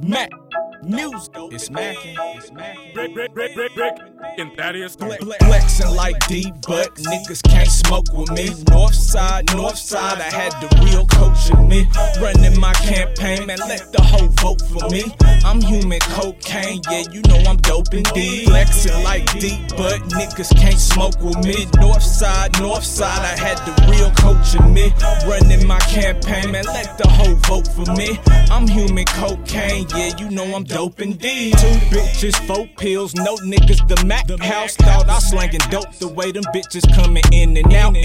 Mac. 0.00 0.45
Music. 0.86 1.34
It's 1.50 1.68
Mackin. 1.68 2.16
It's 2.36 2.52
Mackin. 2.52 2.94
Rick, 2.94 3.16
Rick, 3.16 3.30
Rick, 3.34 3.56
Rick, 3.56 3.76
Rick, 3.76 3.94
and 4.38 4.56
Thaddeus. 4.56 4.94
Fle- 4.94 5.14
Flexing 5.40 5.90
like 5.96 6.24
D, 6.28 6.52
but 6.66 6.94
niggas 6.94 7.42
can't 7.42 7.68
smoke 7.68 8.06
with 8.12 8.30
me. 8.30 8.50
North 8.70 8.94
side, 8.94 9.52
north 9.56 9.78
side, 9.78 10.20
I 10.20 10.30
had 10.30 10.52
the 10.60 10.68
real 10.84 11.04
coach 11.06 11.50
in 11.50 11.66
me. 11.66 11.88
Running 12.20 12.60
my 12.60 12.72
campaign, 12.74 13.48
man, 13.48 13.58
let 13.66 13.90
the 13.92 14.00
whole 14.00 14.28
vote 14.38 14.62
for 14.70 14.88
me. 14.88 15.12
I'm 15.44 15.60
human 15.60 15.98
cocaine, 16.14 16.80
yeah, 16.88 17.02
you 17.10 17.20
know 17.22 17.38
I'm 17.50 17.56
dope 17.56 17.92
indeed. 17.92 18.46
Flexing 18.46 19.02
like 19.02 19.26
D, 19.40 19.58
but 19.70 19.98
niggas 20.14 20.54
can't 20.56 20.78
smoke 20.78 21.18
with 21.20 21.44
me. 21.44 21.66
North 21.80 22.02
side, 22.02 22.60
north 22.60 22.84
side, 22.84 23.24
I 23.26 23.36
had 23.36 23.58
the 23.66 23.74
real 23.90 24.12
coach 24.12 24.54
in 24.54 24.72
me. 24.72 24.92
Running 25.26 25.66
my 25.66 25.80
campaign, 25.80 26.52
man, 26.52 26.64
let 26.66 26.96
the 26.96 27.08
whole 27.08 27.34
vote 27.50 27.66
for 27.66 27.90
me. 27.96 28.20
I'm 28.52 28.68
human 28.68 29.04
cocaine, 29.06 29.86
yeah, 29.96 30.16
you 30.18 30.30
know 30.30 30.44
I'm 30.54 30.62
dope 30.62 30.75
indeed. 31.00 31.56
Two 31.56 31.66
bitches, 31.88 32.36
four 32.46 32.66
pills, 32.76 33.14
no 33.14 33.34
niggas, 33.36 33.88
the 33.88 34.04
Mac 34.04 34.28
house. 34.40 34.76
Thought 34.76 35.08
I 35.08 35.18
slanging 35.20 35.60
dope 35.70 35.90
the 35.98 36.08
way 36.08 36.32
them 36.32 36.44
bitches 36.54 36.84
coming 36.94 37.24
in 37.32 37.56
and 37.56 37.72
out 37.72 37.95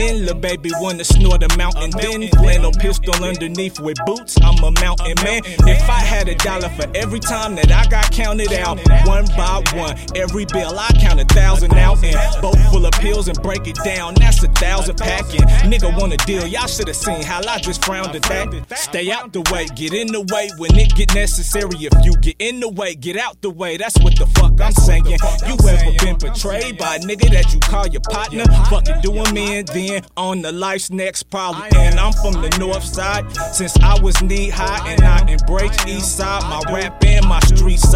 and. 0.00 0.26
Lil' 0.26 0.34
baby 0.34 0.70
wanna 0.80 1.04
snort 1.04 1.42
a 1.42 1.56
mountain, 1.56 1.90
then 2.00 2.28
flannel 2.28 2.72
pistol 2.72 3.14
underneath 3.24 3.78
with 3.80 3.98
boots. 4.06 4.36
I'm 4.42 4.62
a 4.62 4.70
mountain 4.80 5.14
man. 5.24 5.42
If 5.44 5.88
I 5.88 6.00
had 6.00 6.28
a 6.28 6.34
dollar 6.36 6.68
for 6.70 6.86
every 6.94 7.20
time 7.20 7.54
that 7.56 7.70
I 7.70 7.86
got 7.86 8.10
counted 8.10 8.52
out, 8.52 8.78
one 9.06 9.26
by 9.36 9.62
one, 9.74 9.96
every 10.14 10.44
bill 10.46 10.78
I 10.78 10.88
count 11.00 11.20
a 11.20 11.24
thousand 11.26 11.74
out 11.74 12.02
and 12.02 12.16
both 12.42 12.58
full 12.70 12.84
of 12.86 12.92
pills 12.92 13.28
and 13.28 13.40
break 13.42 13.66
it 13.66 13.76
down. 13.84 14.14
That's 14.14 14.42
a 14.42 14.48
thousand 14.48 14.96
packing. 14.98 15.42
Nigga 15.70 15.98
want 15.98 16.12
a 16.12 16.16
deal, 16.26 16.46
y'all 16.46 16.66
should 16.66 16.88
have 16.88 16.96
seen 16.96 17.22
how 17.22 17.40
I 17.46 17.58
just 17.58 17.84
frowned 17.84 18.14
at 18.14 18.22
that. 18.22 18.78
Stay 18.78 19.10
out 19.10 19.32
the 19.32 19.42
way, 19.52 19.66
get 19.74 19.92
in 19.92 20.08
the 20.08 20.22
way 20.32 20.50
when 20.58 20.74
it 20.76 20.94
get 20.94 21.14
necessary. 21.14 21.76
If 21.78 22.04
you 22.04 22.16
get 22.20 22.36
in 22.38 22.60
the 22.60 22.68
way, 22.68 22.94
get 22.94 23.16
out 23.16 23.40
the 23.42 23.50
way. 23.50 23.76
That's 23.76 23.98
what 24.00 24.16
the 24.16 24.26
fuck 24.26 24.60
I'm 24.60 24.72
saying. 24.72 25.06
You 25.06 25.56
ever 25.68 26.04
been 26.04 26.18
betrayed 26.18 26.78
by 26.78 26.96
a 26.96 26.98
nigga 27.00 27.30
that 27.32 27.52
you 27.52 27.60
call 27.60 27.86
your 27.86 28.02
partner? 28.02 28.44
Fucking 28.70 29.00
doing 29.02 29.32
me 29.34 29.58
and 29.58 29.68
then 29.68 29.85
on 30.16 30.42
the 30.42 30.52
life's 30.52 30.90
next 30.90 31.24
problem. 31.24 31.64
And 31.76 31.98
I'm 31.98 32.12
from 32.12 32.34
the 32.42 32.54
north 32.58 32.84
side 32.84 33.24
since 33.52 33.76
I 33.78 34.00
was 34.00 34.20
knee 34.22 34.48
high 34.48 34.88
and 34.90 35.02
I 35.02 35.30
embrace 35.30 35.76
east 35.86 36.16
side, 36.16 36.42
my 36.42 36.60
rap 36.72 37.02
and 37.04 37.26
my 37.26 37.40
street 37.40 37.80
side. 37.80 37.95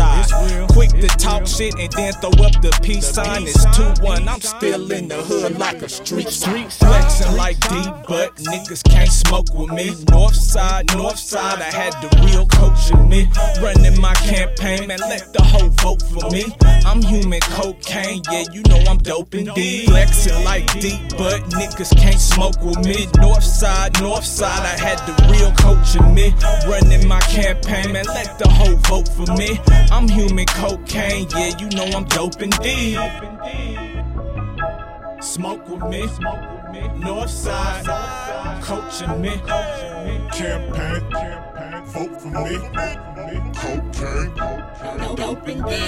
Quick 0.81 0.98
to 1.03 1.09
talk 1.19 1.47
shit 1.47 1.75
and 1.78 1.92
then 1.92 2.14
throw 2.14 2.31
up 2.42 2.56
the 2.62 2.73
peace 2.83 3.06
sign. 3.06 3.42
It's 3.42 3.64
2 3.77 4.03
1. 4.03 4.27
I'm 4.27 4.41
still 4.41 4.91
in 4.91 5.09
the 5.09 5.17
hood 5.17 5.59
like 5.59 5.83
a 5.83 5.89
street 5.91 6.31
street 6.31 6.73
flexing 6.73 7.36
like 7.36 7.61
D, 7.69 7.84
but 8.09 8.34
niggas 8.36 8.83
can't 8.89 9.12
smoke 9.12 9.53
with 9.53 9.70
me. 9.73 9.92
North 10.08 10.34
side, 10.34 10.86
north 10.97 11.19
side, 11.19 11.61
I 11.61 11.69
had 11.69 11.92
the 12.01 12.08
real 12.25 12.47
coach 12.47 12.91
in 12.92 13.06
me. 13.11 13.28
Running 13.61 14.01
my 14.01 14.14
campaign, 14.14 14.89
man, 14.89 15.01
let 15.01 15.31
the 15.34 15.42
whole 15.42 15.69
vote 15.84 16.01
for 16.01 16.31
me. 16.31 16.47
I'm 16.86 17.03
human 17.03 17.41
cocaine, 17.41 18.23
yeah, 18.33 18.45
you 18.51 18.62
know 18.62 18.83
I'm 18.89 18.97
dope 18.97 19.34
indeed. 19.34 19.91
Flexing 19.91 20.42
like 20.45 20.64
D, 20.81 20.98
but 21.19 21.45
niggas 21.61 21.95
can't 21.95 22.19
smoke 22.19 22.58
with 22.62 22.78
me. 22.86 23.06
North 23.19 23.45
side, 23.45 24.01
north 24.01 24.25
side, 24.25 24.64
I 24.64 24.81
had 24.81 24.97
the 25.05 25.12
real 25.28 25.53
coach 25.61 25.95
in 26.01 26.14
me. 26.14 26.33
Running 26.67 27.06
my 27.06 27.20
campaign, 27.20 27.92
man, 27.92 28.06
let 28.06 28.39
the 28.39 28.48
whole 28.48 28.77
vote 28.89 29.08
for 29.08 29.31
me. 29.36 29.61
I'm 29.92 30.08
human 30.08 30.47
cocaine, 30.47 30.69
yeah, 30.78 31.58
you 31.58 31.68
know 31.70 31.84
I'm 31.96 32.04
dope 32.04 32.40
indeed. 32.40 32.98
Smoke 35.20 35.68
with 35.68 35.82
me, 35.90 36.06
smoke 36.08 36.40
with 36.52 36.72
me. 36.72 36.88
North 36.98 37.30
side, 37.30 37.84
coaching 38.62 39.20
me. 39.20 39.30
Campaign, 40.32 41.02
vote 41.86 42.20
for 42.20 42.28
me. 42.28 42.56
Cocaine. 43.54 44.34
Dope 45.16 45.48
indeed. 45.48 45.80